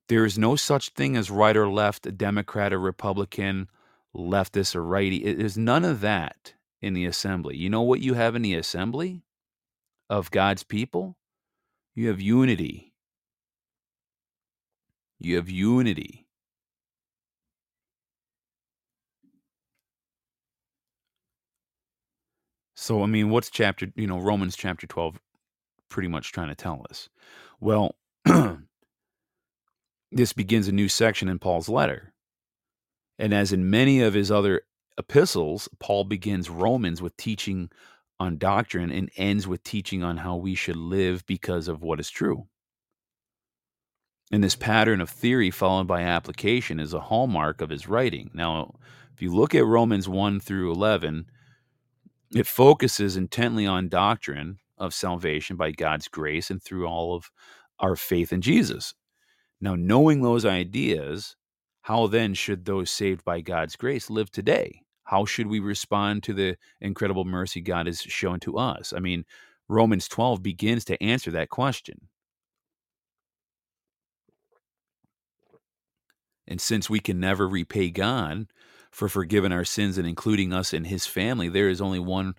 [0.09, 3.69] There is no such thing as right or left, Democrat or Republican,
[4.15, 5.17] leftist or righty.
[5.17, 7.55] Is none of that in the assembly.
[7.57, 9.23] You know what you have in the assembly
[10.09, 11.17] of God's people?
[11.95, 12.93] You have unity.
[15.19, 16.27] You have unity.
[22.75, 25.19] So, I mean, what's chapter, you know, Romans chapter 12
[25.89, 27.09] pretty much trying to tell us?
[27.59, 27.95] Well,
[30.11, 32.13] this begins a new section in Paul's letter.
[33.17, 34.61] And as in many of his other
[34.97, 37.69] epistles, Paul begins Romans with teaching
[38.19, 42.09] on doctrine and ends with teaching on how we should live because of what is
[42.09, 42.47] true.
[44.31, 48.29] And this pattern of theory followed by application is a hallmark of his writing.
[48.33, 48.75] Now,
[49.13, 51.25] if you look at Romans 1 through 11,
[52.35, 57.31] it focuses intently on doctrine of salvation by God's grace and through all of
[57.79, 58.93] our faith in Jesus.
[59.61, 61.35] Now, knowing those ideas,
[61.81, 64.83] how then should those saved by God's grace live today?
[65.03, 68.93] How should we respond to the incredible mercy God has shown to us?
[68.95, 69.25] I mean,
[69.67, 72.07] Romans 12 begins to answer that question.
[76.47, 78.47] And since we can never repay God
[78.91, 82.33] for forgiving our sins and including us in his family, there is only one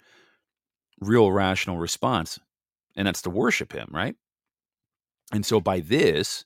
[1.00, 2.38] real rational response,
[2.96, 4.16] and that's to worship him, right?
[5.32, 6.44] And so by this,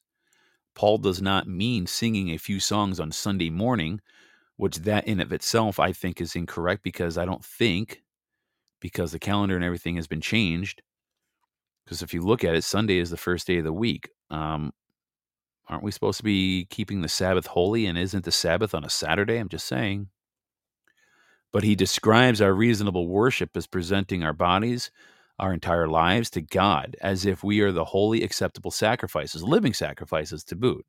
[0.74, 4.00] Paul does not mean singing a few songs on Sunday morning,
[4.56, 8.02] which that in of itself I think is incorrect because I don't think
[8.80, 10.82] because the calendar and everything has been changed.
[11.84, 14.10] Because if you look at it, Sunday is the first day of the week.
[14.30, 14.72] Um,
[15.68, 17.86] aren't we supposed to be keeping the Sabbath holy?
[17.86, 19.36] And isn't the Sabbath on a Saturday?
[19.36, 20.08] I'm just saying.
[21.52, 24.90] But he describes our reasonable worship as presenting our bodies,
[25.38, 30.44] our entire lives to God, as if we are the holy, acceptable sacrifices, living sacrifices
[30.44, 30.86] to boot.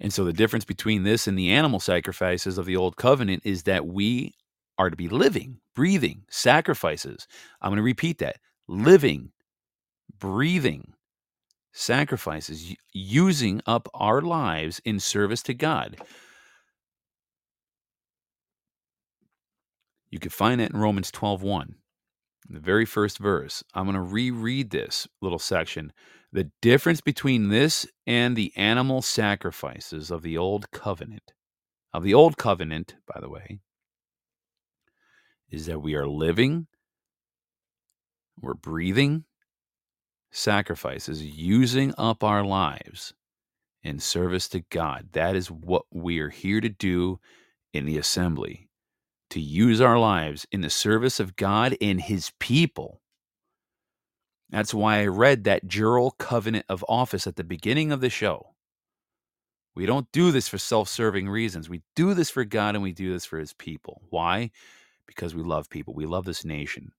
[0.00, 3.64] And so the difference between this and the animal sacrifices of the old covenant is
[3.64, 4.34] that we
[4.78, 7.28] are to be living, breathing sacrifices.
[7.60, 9.30] I'm going to repeat that living,
[10.18, 10.94] breathing
[11.72, 15.98] sacrifices, using up our lives in service to God.
[20.12, 21.76] You can find that in Romans 12:1,
[22.46, 23.64] the very first verse.
[23.72, 25.90] I'm going to reread this little section.
[26.30, 31.32] The difference between this and the animal sacrifices of the old covenant,
[31.94, 33.60] of the old covenant, by the way,
[35.50, 36.66] is that we are living,
[38.38, 39.24] we're breathing,
[40.30, 43.14] sacrifices, using up our lives
[43.82, 45.08] in service to God.
[45.12, 47.18] That is what we are here to do
[47.72, 48.68] in the assembly
[49.32, 53.00] to use our lives in the service of God and his people.
[54.50, 58.54] That's why I read that jural covenant of office at the beginning of the show.
[59.74, 61.70] We don't do this for self serving reasons.
[61.70, 64.02] We do this for God and we do this for his people.
[64.10, 64.50] Why?
[65.06, 65.94] Because we love people.
[65.94, 66.92] We love this nation.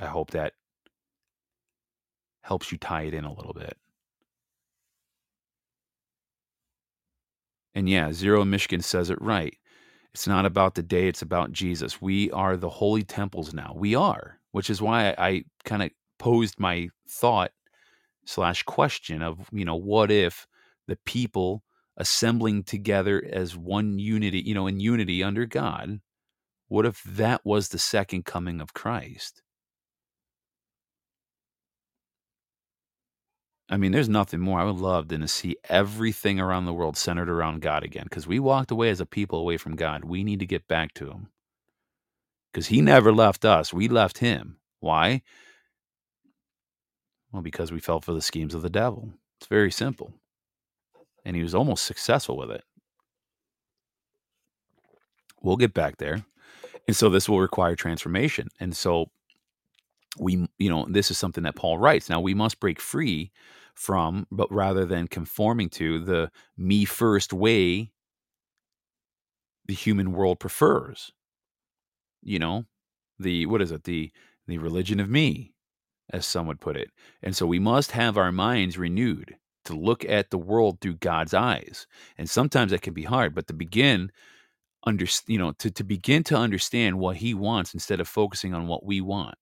[0.00, 0.54] I hope that
[2.40, 3.76] helps you tie it in a little bit.
[7.74, 9.56] And yeah, Zero Michigan says it right.
[10.12, 12.02] It's not about the day, it's about Jesus.
[12.02, 13.72] We are the holy temples now.
[13.74, 17.52] We are, which is why I, I kind of posed my thought
[18.26, 20.46] slash question of, you know, what if
[20.86, 21.64] the people
[21.96, 26.00] assembling together as one unity, you know, in unity under God,
[26.68, 29.42] what if that was the second coming of Christ?
[33.72, 36.94] I mean, there's nothing more I would love than to see everything around the world
[36.94, 38.04] centered around God again.
[38.04, 40.04] Because we walked away as a people away from God.
[40.04, 41.28] We need to get back to Him.
[42.52, 44.58] Because He never left us, we left Him.
[44.80, 45.22] Why?
[47.32, 49.08] Well, because we fell for the schemes of the devil.
[49.40, 50.12] It's very simple.
[51.24, 52.64] And He was almost successful with it.
[55.40, 56.26] We'll get back there.
[56.86, 58.48] And so this will require transformation.
[58.60, 59.06] And so
[60.18, 62.10] we, you know, this is something that Paul writes.
[62.10, 63.30] Now we must break free
[63.74, 67.90] from, but rather than conforming to the me first way
[69.66, 71.12] the human world prefers.
[72.22, 72.66] You know,
[73.18, 73.84] the what is it?
[73.84, 74.12] The
[74.46, 75.54] the religion of me,
[76.10, 76.90] as some would put it.
[77.22, 81.32] And so we must have our minds renewed to look at the world through God's
[81.32, 81.86] eyes.
[82.18, 84.10] And sometimes that can be hard, but to begin
[84.84, 88.66] under you know to, to begin to understand what he wants instead of focusing on
[88.66, 89.36] what we want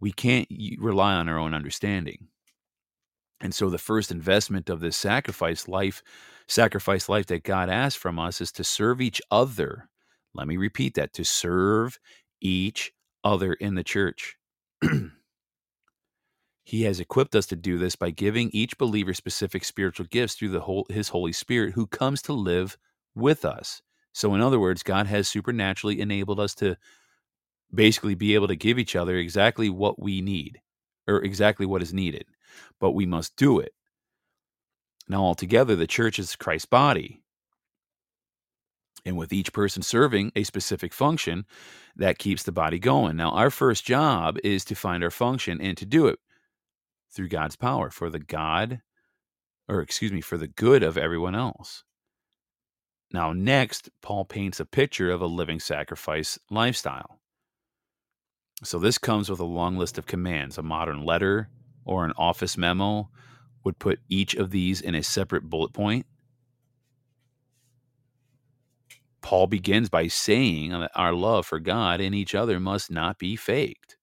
[0.00, 2.28] we can't rely on our own understanding
[3.42, 6.02] and so the first investment of this sacrifice life
[6.48, 9.88] sacrifice life that god asks from us is to serve each other.
[10.34, 11.98] Let me repeat that to serve
[12.40, 12.92] each
[13.24, 14.36] other in the church.
[16.64, 20.50] He has equipped us to do this by giving each believer specific spiritual gifts through
[20.50, 22.78] the whole, his holy spirit who comes to live
[23.14, 23.82] with us.
[24.12, 26.76] So, in other words, God has supernaturally enabled us to
[27.74, 30.60] basically be able to give each other exactly what we need
[31.08, 32.26] or exactly what is needed,
[32.80, 33.72] but we must do it.
[35.08, 37.22] Now, altogether, the church is Christ's body.
[39.04, 41.44] And with each person serving a specific function,
[41.96, 43.16] that keeps the body going.
[43.16, 46.18] Now, our first job is to find our function and to do it
[47.12, 48.80] through God's power for the God,
[49.68, 51.84] or excuse me, for the good of everyone else.
[53.12, 57.18] Now, next, Paul paints a picture of a living sacrifice lifestyle.
[58.64, 60.56] So, this comes with a long list of commands.
[60.56, 61.50] A modern letter
[61.84, 63.08] or an office memo
[63.64, 66.06] would put each of these in a separate bullet point.
[69.22, 73.36] Paul begins by saying that our love for God and each other must not be
[73.36, 73.96] faked.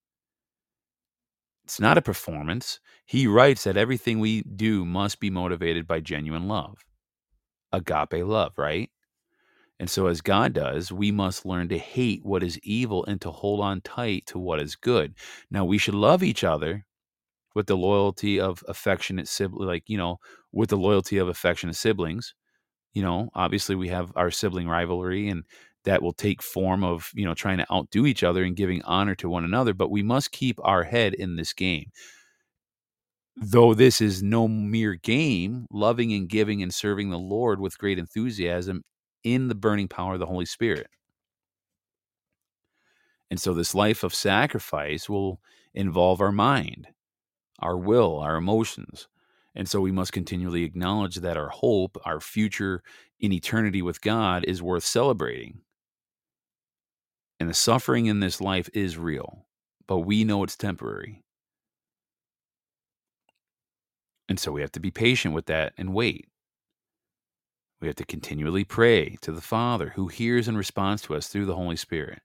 [1.66, 2.80] It's not a performance.
[3.06, 6.78] He writes that everything we do must be motivated by genuine love.
[7.72, 8.90] Agape love, right?
[9.80, 13.32] And so, as God does, we must learn to hate what is evil and to
[13.32, 15.14] hold on tight to what is good.
[15.52, 16.86] Now, we should love each other
[17.56, 20.18] with the loyalty of affectionate siblings, like, you know,
[20.52, 22.34] with the loyalty of affectionate siblings.
[22.94, 25.44] You know, obviously, we have our sibling rivalry, and
[25.86, 29.16] that will take form of, you know, trying to outdo each other and giving honor
[29.16, 29.74] to one another.
[29.74, 31.92] But we must keep our head in this game.
[33.38, 37.98] Though this is no mere game, loving and giving and serving the Lord with great
[37.98, 38.84] enthusiasm
[39.24, 40.88] in the burning power of the Holy Spirit.
[43.30, 45.40] And so, this life of sacrifice will
[45.74, 46.88] involve our mind,
[47.62, 49.08] our will, our emotions.
[49.56, 52.84] And so, we must continually acknowledge that our hope, our future
[53.20, 55.62] in eternity with God, is worth celebrating.
[57.40, 59.46] And the suffering in this life is real,
[59.88, 61.24] but we know it's temporary.
[64.28, 66.28] And so, we have to be patient with that and wait.
[67.82, 71.46] We have to continually pray to the Father who hears and responds to us through
[71.46, 72.22] the Holy Spirit.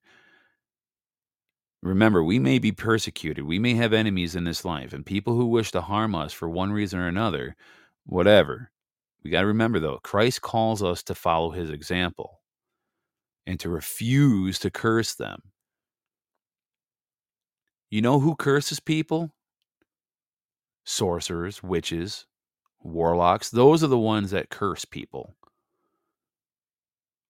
[1.85, 3.45] Remember, we may be persecuted.
[3.45, 6.49] We may have enemies in this life and people who wish to harm us for
[6.49, 7.57] one reason or another,
[8.07, 8.71] whatever.
[9.23, 12.41] We got to remember, though, Christ calls us to follow his example
[13.47, 15.43] and to refuse to curse them.
[17.91, 19.35] You know who curses people?
[20.85, 22.25] Sorcerers, witches,
[22.83, 23.51] warlocks.
[23.51, 25.35] Those are the ones that curse people.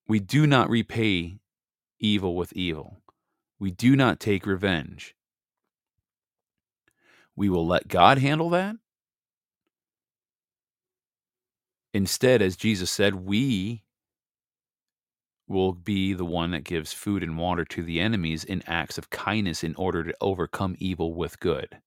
[0.07, 1.39] We do not repay
[1.99, 3.01] evil with evil.
[3.65, 5.17] We do not take revenge.
[7.35, 8.77] We will let God handle that.
[11.95, 13.83] Instead, as Jesus said, we
[15.49, 19.09] will be the one that gives food and water to the enemies in acts of
[19.09, 21.79] kindness in order to overcome evil with good.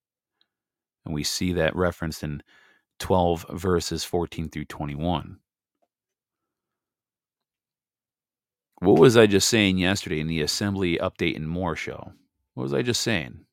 [1.05, 2.41] And we see that referenced in
[2.97, 5.37] 12 verses 14 through 21.
[8.79, 12.13] What was I just saying yesterday in the Assembly Update and More show?
[12.53, 13.45] What was I just saying?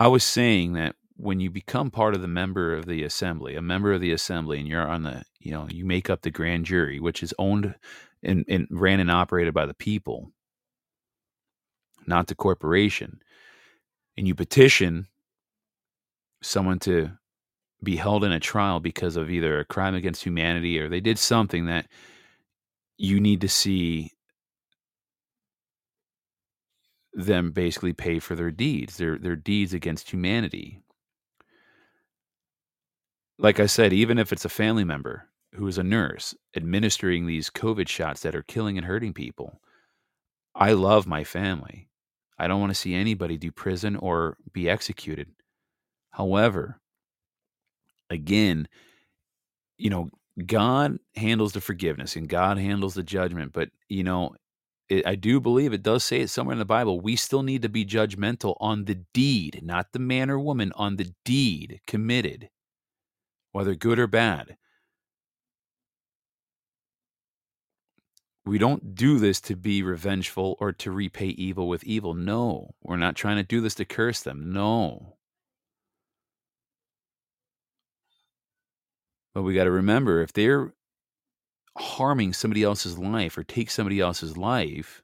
[0.00, 3.62] I was saying that when you become part of the member of the assembly, a
[3.62, 6.64] member of the assembly, and you're on the, you know, you make up the grand
[6.64, 7.76] jury, which is owned
[8.24, 10.32] and, and ran and operated by the people,
[12.04, 13.20] not the corporation,
[14.16, 15.06] and you petition
[16.42, 17.12] someone to
[17.84, 21.18] be held in a trial because of either a crime against humanity or they did
[21.18, 21.86] something that
[23.02, 24.12] you need to see
[27.12, 30.80] them basically pay for their deeds, their their deeds against humanity.
[33.38, 37.50] Like I said, even if it's a family member who is a nurse administering these
[37.50, 39.60] COVID shots that are killing and hurting people,
[40.54, 41.88] I love my family.
[42.38, 45.26] I don't want to see anybody do prison or be executed.
[46.10, 46.80] However,
[48.10, 48.68] again,
[49.76, 50.08] you know,
[50.46, 53.52] God handles the forgiveness and God handles the judgment.
[53.52, 54.34] But, you know,
[54.88, 57.00] it, I do believe it does say it somewhere in the Bible.
[57.00, 60.96] We still need to be judgmental on the deed, not the man or woman, on
[60.96, 62.50] the deed committed,
[63.52, 64.56] whether good or bad.
[68.44, 72.14] We don't do this to be revengeful or to repay evil with evil.
[72.14, 74.52] No, we're not trying to do this to curse them.
[74.52, 75.16] No.
[79.34, 80.72] But we got to remember if they're
[81.76, 85.02] harming somebody else's life or take somebody else's life,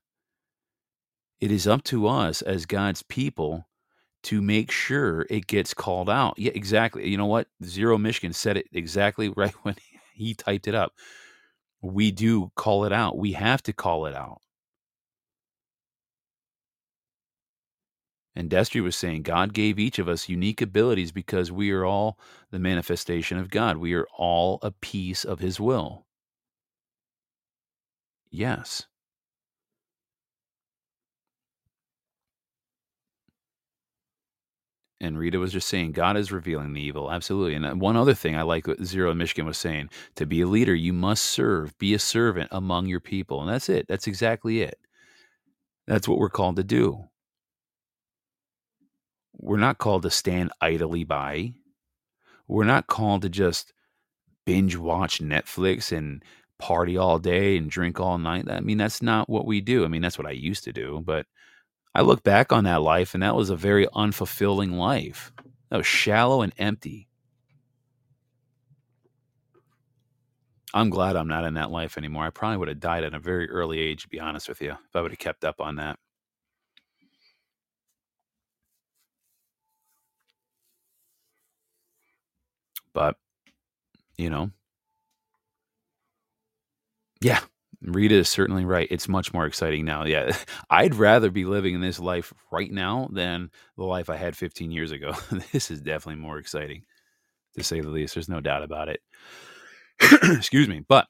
[1.40, 3.66] it is up to us as God's people
[4.24, 6.34] to make sure it gets called out.
[6.36, 7.08] Yeah, exactly.
[7.08, 7.46] You know what?
[7.64, 9.76] Zero Michigan said it exactly right when
[10.14, 10.92] he typed it up.
[11.80, 13.16] We do call it out.
[13.16, 14.40] We have to call it out.
[18.36, 22.18] And Destry was saying God gave each of us unique abilities because we are all
[22.50, 23.78] the manifestation of God.
[23.78, 26.06] We are all a piece of His will.
[28.30, 28.86] Yes.
[35.00, 37.10] And Rita was just saying, God is revealing the evil.
[37.10, 37.54] Absolutely.
[37.54, 40.46] And uh, one other thing I like what Zero Michigan was saying to be a
[40.48, 43.40] leader, you must serve, be a servant among your people.
[43.40, 43.86] And that's it.
[43.88, 44.78] That's exactly it.
[45.86, 47.07] That's what we're called to do.
[49.38, 51.54] We're not called to stand idly by.
[52.48, 53.72] We're not called to just
[54.44, 56.22] binge watch Netflix and
[56.58, 58.50] party all day and drink all night.
[58.50, 59.84] I mean, that's not what we do.
[59.84, 61.26] I mean, that's what I used to do, but
[61.94, 65.32] I look back on that life and that was a very unfulfilling life.
[65.70, 67.08] That was shallow and empty.
[70.74, 72.24] I'm glad I'm not in that life anymore.
[72.24, 74.72] I probably would have died at a very early age, to be honest with you,
[74.72, 75.98] if I would have kept up on that.
[82.98, 83.14] But,
[84.16, 84.50] you know,
[87.20, 87.38] yeah,
[87.80, 88.88] Rita is certainly right.
[88.90, 90.04] It's much more exciting now.
[90.04, 90.36] Yeah,
[90.70, 94.72] I'd rather be living in this life right now than the life I had 15
[94.72, 95.12] years ago.
[95.52, 96.82] this is definitely more exciting,
[97.56, 98.14] to say the least.
[98.14, 99.00] There's no doubt about it.
[100.00, 100.84] Excuse me.
[100.88, 101.06] But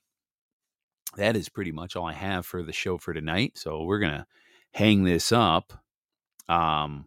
[1.16, 3.53] that is pretty much all I have for the show for tonight.
[3.57, 4.26] So we're going to
[4.74, 5.72] hang this up.
[6.51, 7.07] Um,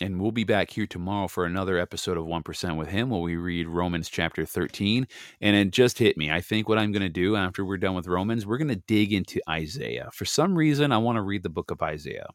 [0.00, 3.36] and we'll be back here tomorrow for another episode of 1% with him where we
[3.36, 5.06] read Romans chapter 13.
[5.40, 6.30] And it just hit me.
[6.30, 8.82] I think what I'm going to do after we're done with Romans, we're going to
[8.86, 10.08] dig into Isaiah.
[10.12, 12.28] For some reason, I want to read the book of Isaiah.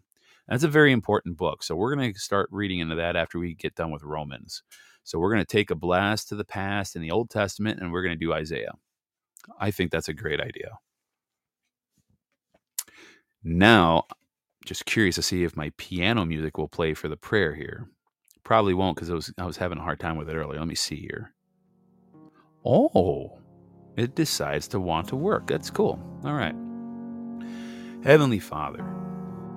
[0.47, 1.63] That's a very important book.
[1.63, 4.61] So we're going to start reading into that after we get done with Romans.
[5.03, 7.91] So we're going to take a blast to the past in the Old Testament and
[7.91, 8.73] we're going to do Isaiah.
[9.59, 10.77] I think that's a great idea.
[13.43, 14.05] Now,
[14.65, 17.87] just curious to see if my piano music will play for the prayer here.
[18.43, 20.59] Probably won't because I was I was having a hard time with it earlier.
[20.59, 21.33] Let me see here.
[22.65, 23.39] Oh,
[23.97, 25.47] it decides to want to work.
[25.47, 25.99] That's cool.
[26.25, 26.55] All right.
[28.03, 28.85] Heavenly Father,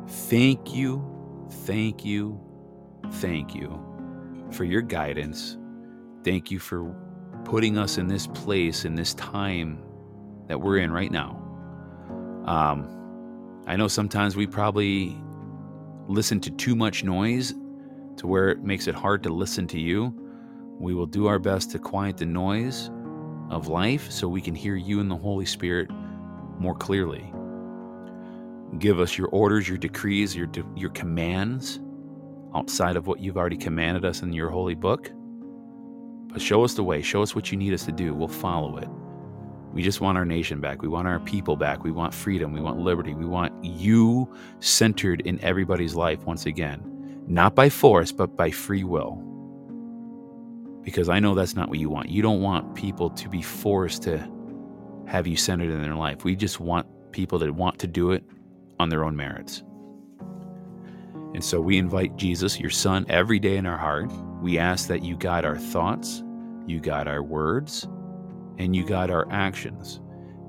[0.07, 1.05] thank you,
[1.67, 2.41] thank you,
[3.13, 3.79] thank you
[4.51, 5.59] for your guidance.
[6.25, 6.95] Thank you for
[7.45, 9.83] putting us in this place in this time
[10.49, 11.43] that we're in right now.
[12.47, 13.08] Um,
[13.69, 15.15] I know sometimes we probably
[16.07, 17.53] listen to too much noise
[18.17, 20.15] to where it makes it hard to listen to you.
[20.79, 22.91] We will do our best to quiet the noise
[23.51, 25.91] of life so we can hear you and the Holy Spirit
[26.59, 27.31] more clearly.
[28.79, 31.79] Give us your orders, your decrees, your de- your commands
[32.55, 35.13] outside of what you've already commanded us in your holy book.
[36.29, 38.15] But show us the way, show us what you need us to do.
[38.15, 38.89] We'll follow it.
[39.79, 40.83] We just want our nation back.
[40.83, 41.85] We want our people back.
[41.85, 42.53] We want freedom.
[42.53, 43.15] We want liberty.
[43.15, 46.83] We want you centered in everybody's life once again,
[47.29, 49.23] not by force, but by free will.
[50.83, 52.09] Because I know that's not what you want.
[52.09, 54.19] You don't want people to be forced to
[55.07, 56.25] have you centered in their life.
[56.25, 58.25] We just want people that want to do it
[58.81, 59.63] on their own merits.
[61.35, 64.11] And so we invite Jesus, your son, every day in our heart.
[64.43, 66.25] We ask that you guide our thoughts,
[66.67, 67.87] you guide our words,
[68.59, 70.01] and you guide our actions.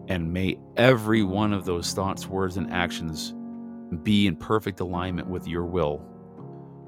[0.08, 3.34] And may every one of those thoughts, words, and actions
[4.04, 6.04] be in perfect alignment with your will.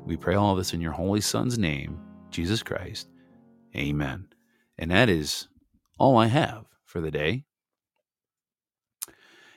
[0.06, 2.00] We pray all this in your holy Son's name,
[2.32, 3.08] Jesus Christ.
[3.76, 4.28] Amen.
[4.78, 5.48] And that is
[6.00, 7.46] all I have for the day.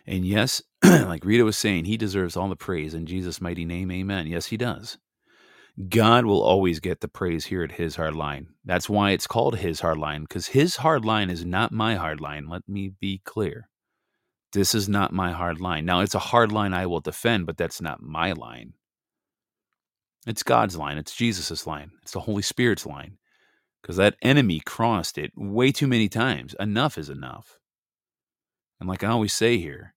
[0.07, 3.91] And yes, like Rita was saying, he deserves all the praise in Jesus' mighty name.
[3.91, 4.27] Amen.
[4.27, 4.99] Yes, he does.
[5.89, 8.47] God will always get the praise here at his hard line.
[8.64, 12.20] That's why it's called his hard line, because his hard line is not my hard
[12.20, 12.49] line.
[12.49, 13.68] Let me be clear.
[14.53, 15.85] This is not my hard line.
[15.85, 18.75] Now, it's a hard line I will defend, but that's not my line.
[20.29, 20.97] It's God's line.
[20.97, 21.91] It's Jesus' line.
[22.03, 23.18] It's the Holy Spirit's line.
[23.83, 26.55] Because that enemy crossed it way too many times.
[26.61, 27.59] Enough is enough.
[28.79, 29.93] And like I always say here,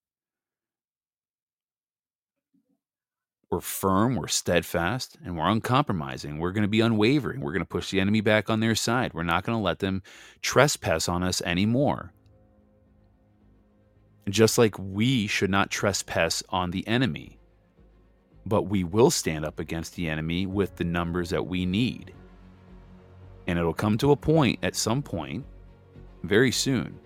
[3.50, 6.38] we're firm, we're steadfast, and we're uncompromising.
[6.38, 7.40] We're going to be unwavering.
[7.40, 9.14] We're going to push the enemy back on their side.
[9.14, 10.04] We're not going to let them
[10.42, 12.12] trespass on us anymore.
[14.30, 17.40] Just like we should not trespass on the enemy,
[18.46, 22.14] but we will stand up against the enemy with the numbers that we need.
[23.48, 25.46] And it'll come to a point at some point,
[26.24, 27.00] very soon,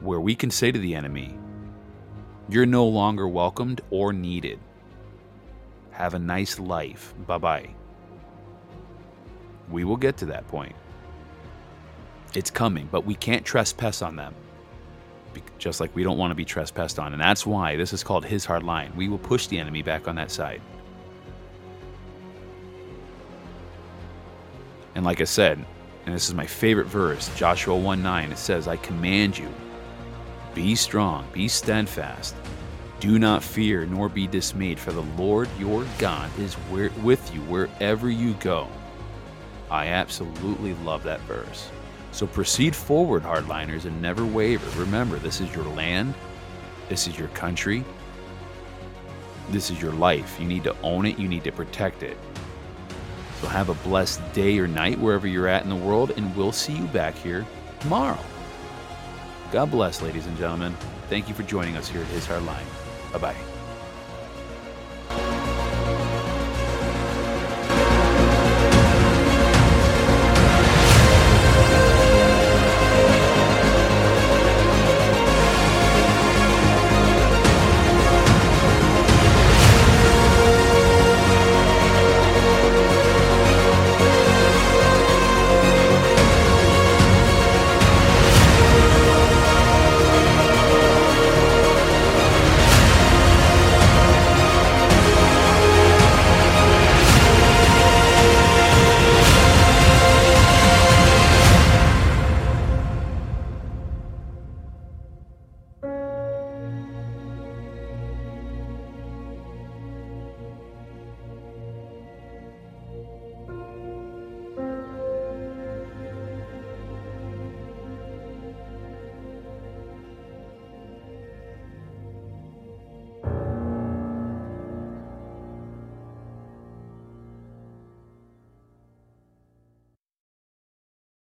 [0.00, 1.38] where we can say to the enemy,
[2.50, 4.58] You're no longer welcomed or needed.
[5.92, 7.14] Have a nice life.
[7.26, 7.74] Bye bye.
[9.70, 10.74] We will get to that point.
[12.34, 14.34] It's coming, but we can't trespass on them.
[15.58, 17.12] Just like we don't want to be trespassed on.
[17.12, 18.92] And that's why this is called his hard line.
[18.96, 20.60] We will push the enemy back on that side.
[24.94, 25.64] And like I said,
[26.04, 29.48] and this is my favorite verse, Joshua 1 9, it says, I command you,
[30.54, 32.34] be strong, be steadfast,
[33.02, 38.08] do not fear, nor be dismayed, for the Lord your God is with you wherever
[38.08, 38.68] you go.
[39.68, 41.68] I absolutely love that verse.
[42.12, 44.64] So proceed forward, hardliners, and never waver.
[44.78, 46.14] Remember, this is your land,
[46.88, 47.84] this is your country,
[49.50, 50.38] this is your life.
[50.38, 52.16] You need to own it, you need to protect it.
[53.40, 56.52] So have a blessed day or night wherever you're at in the world, and we'll
[56.52, 57.44] see you back here
[57.80, 58.20] tomorrow.
[59.50, 60.76] God bless, ladies and gentlemen.
[61.08, 62.64] Thank you for joining us here at His Hard Line.
[63.12, 63.51] Bye bye.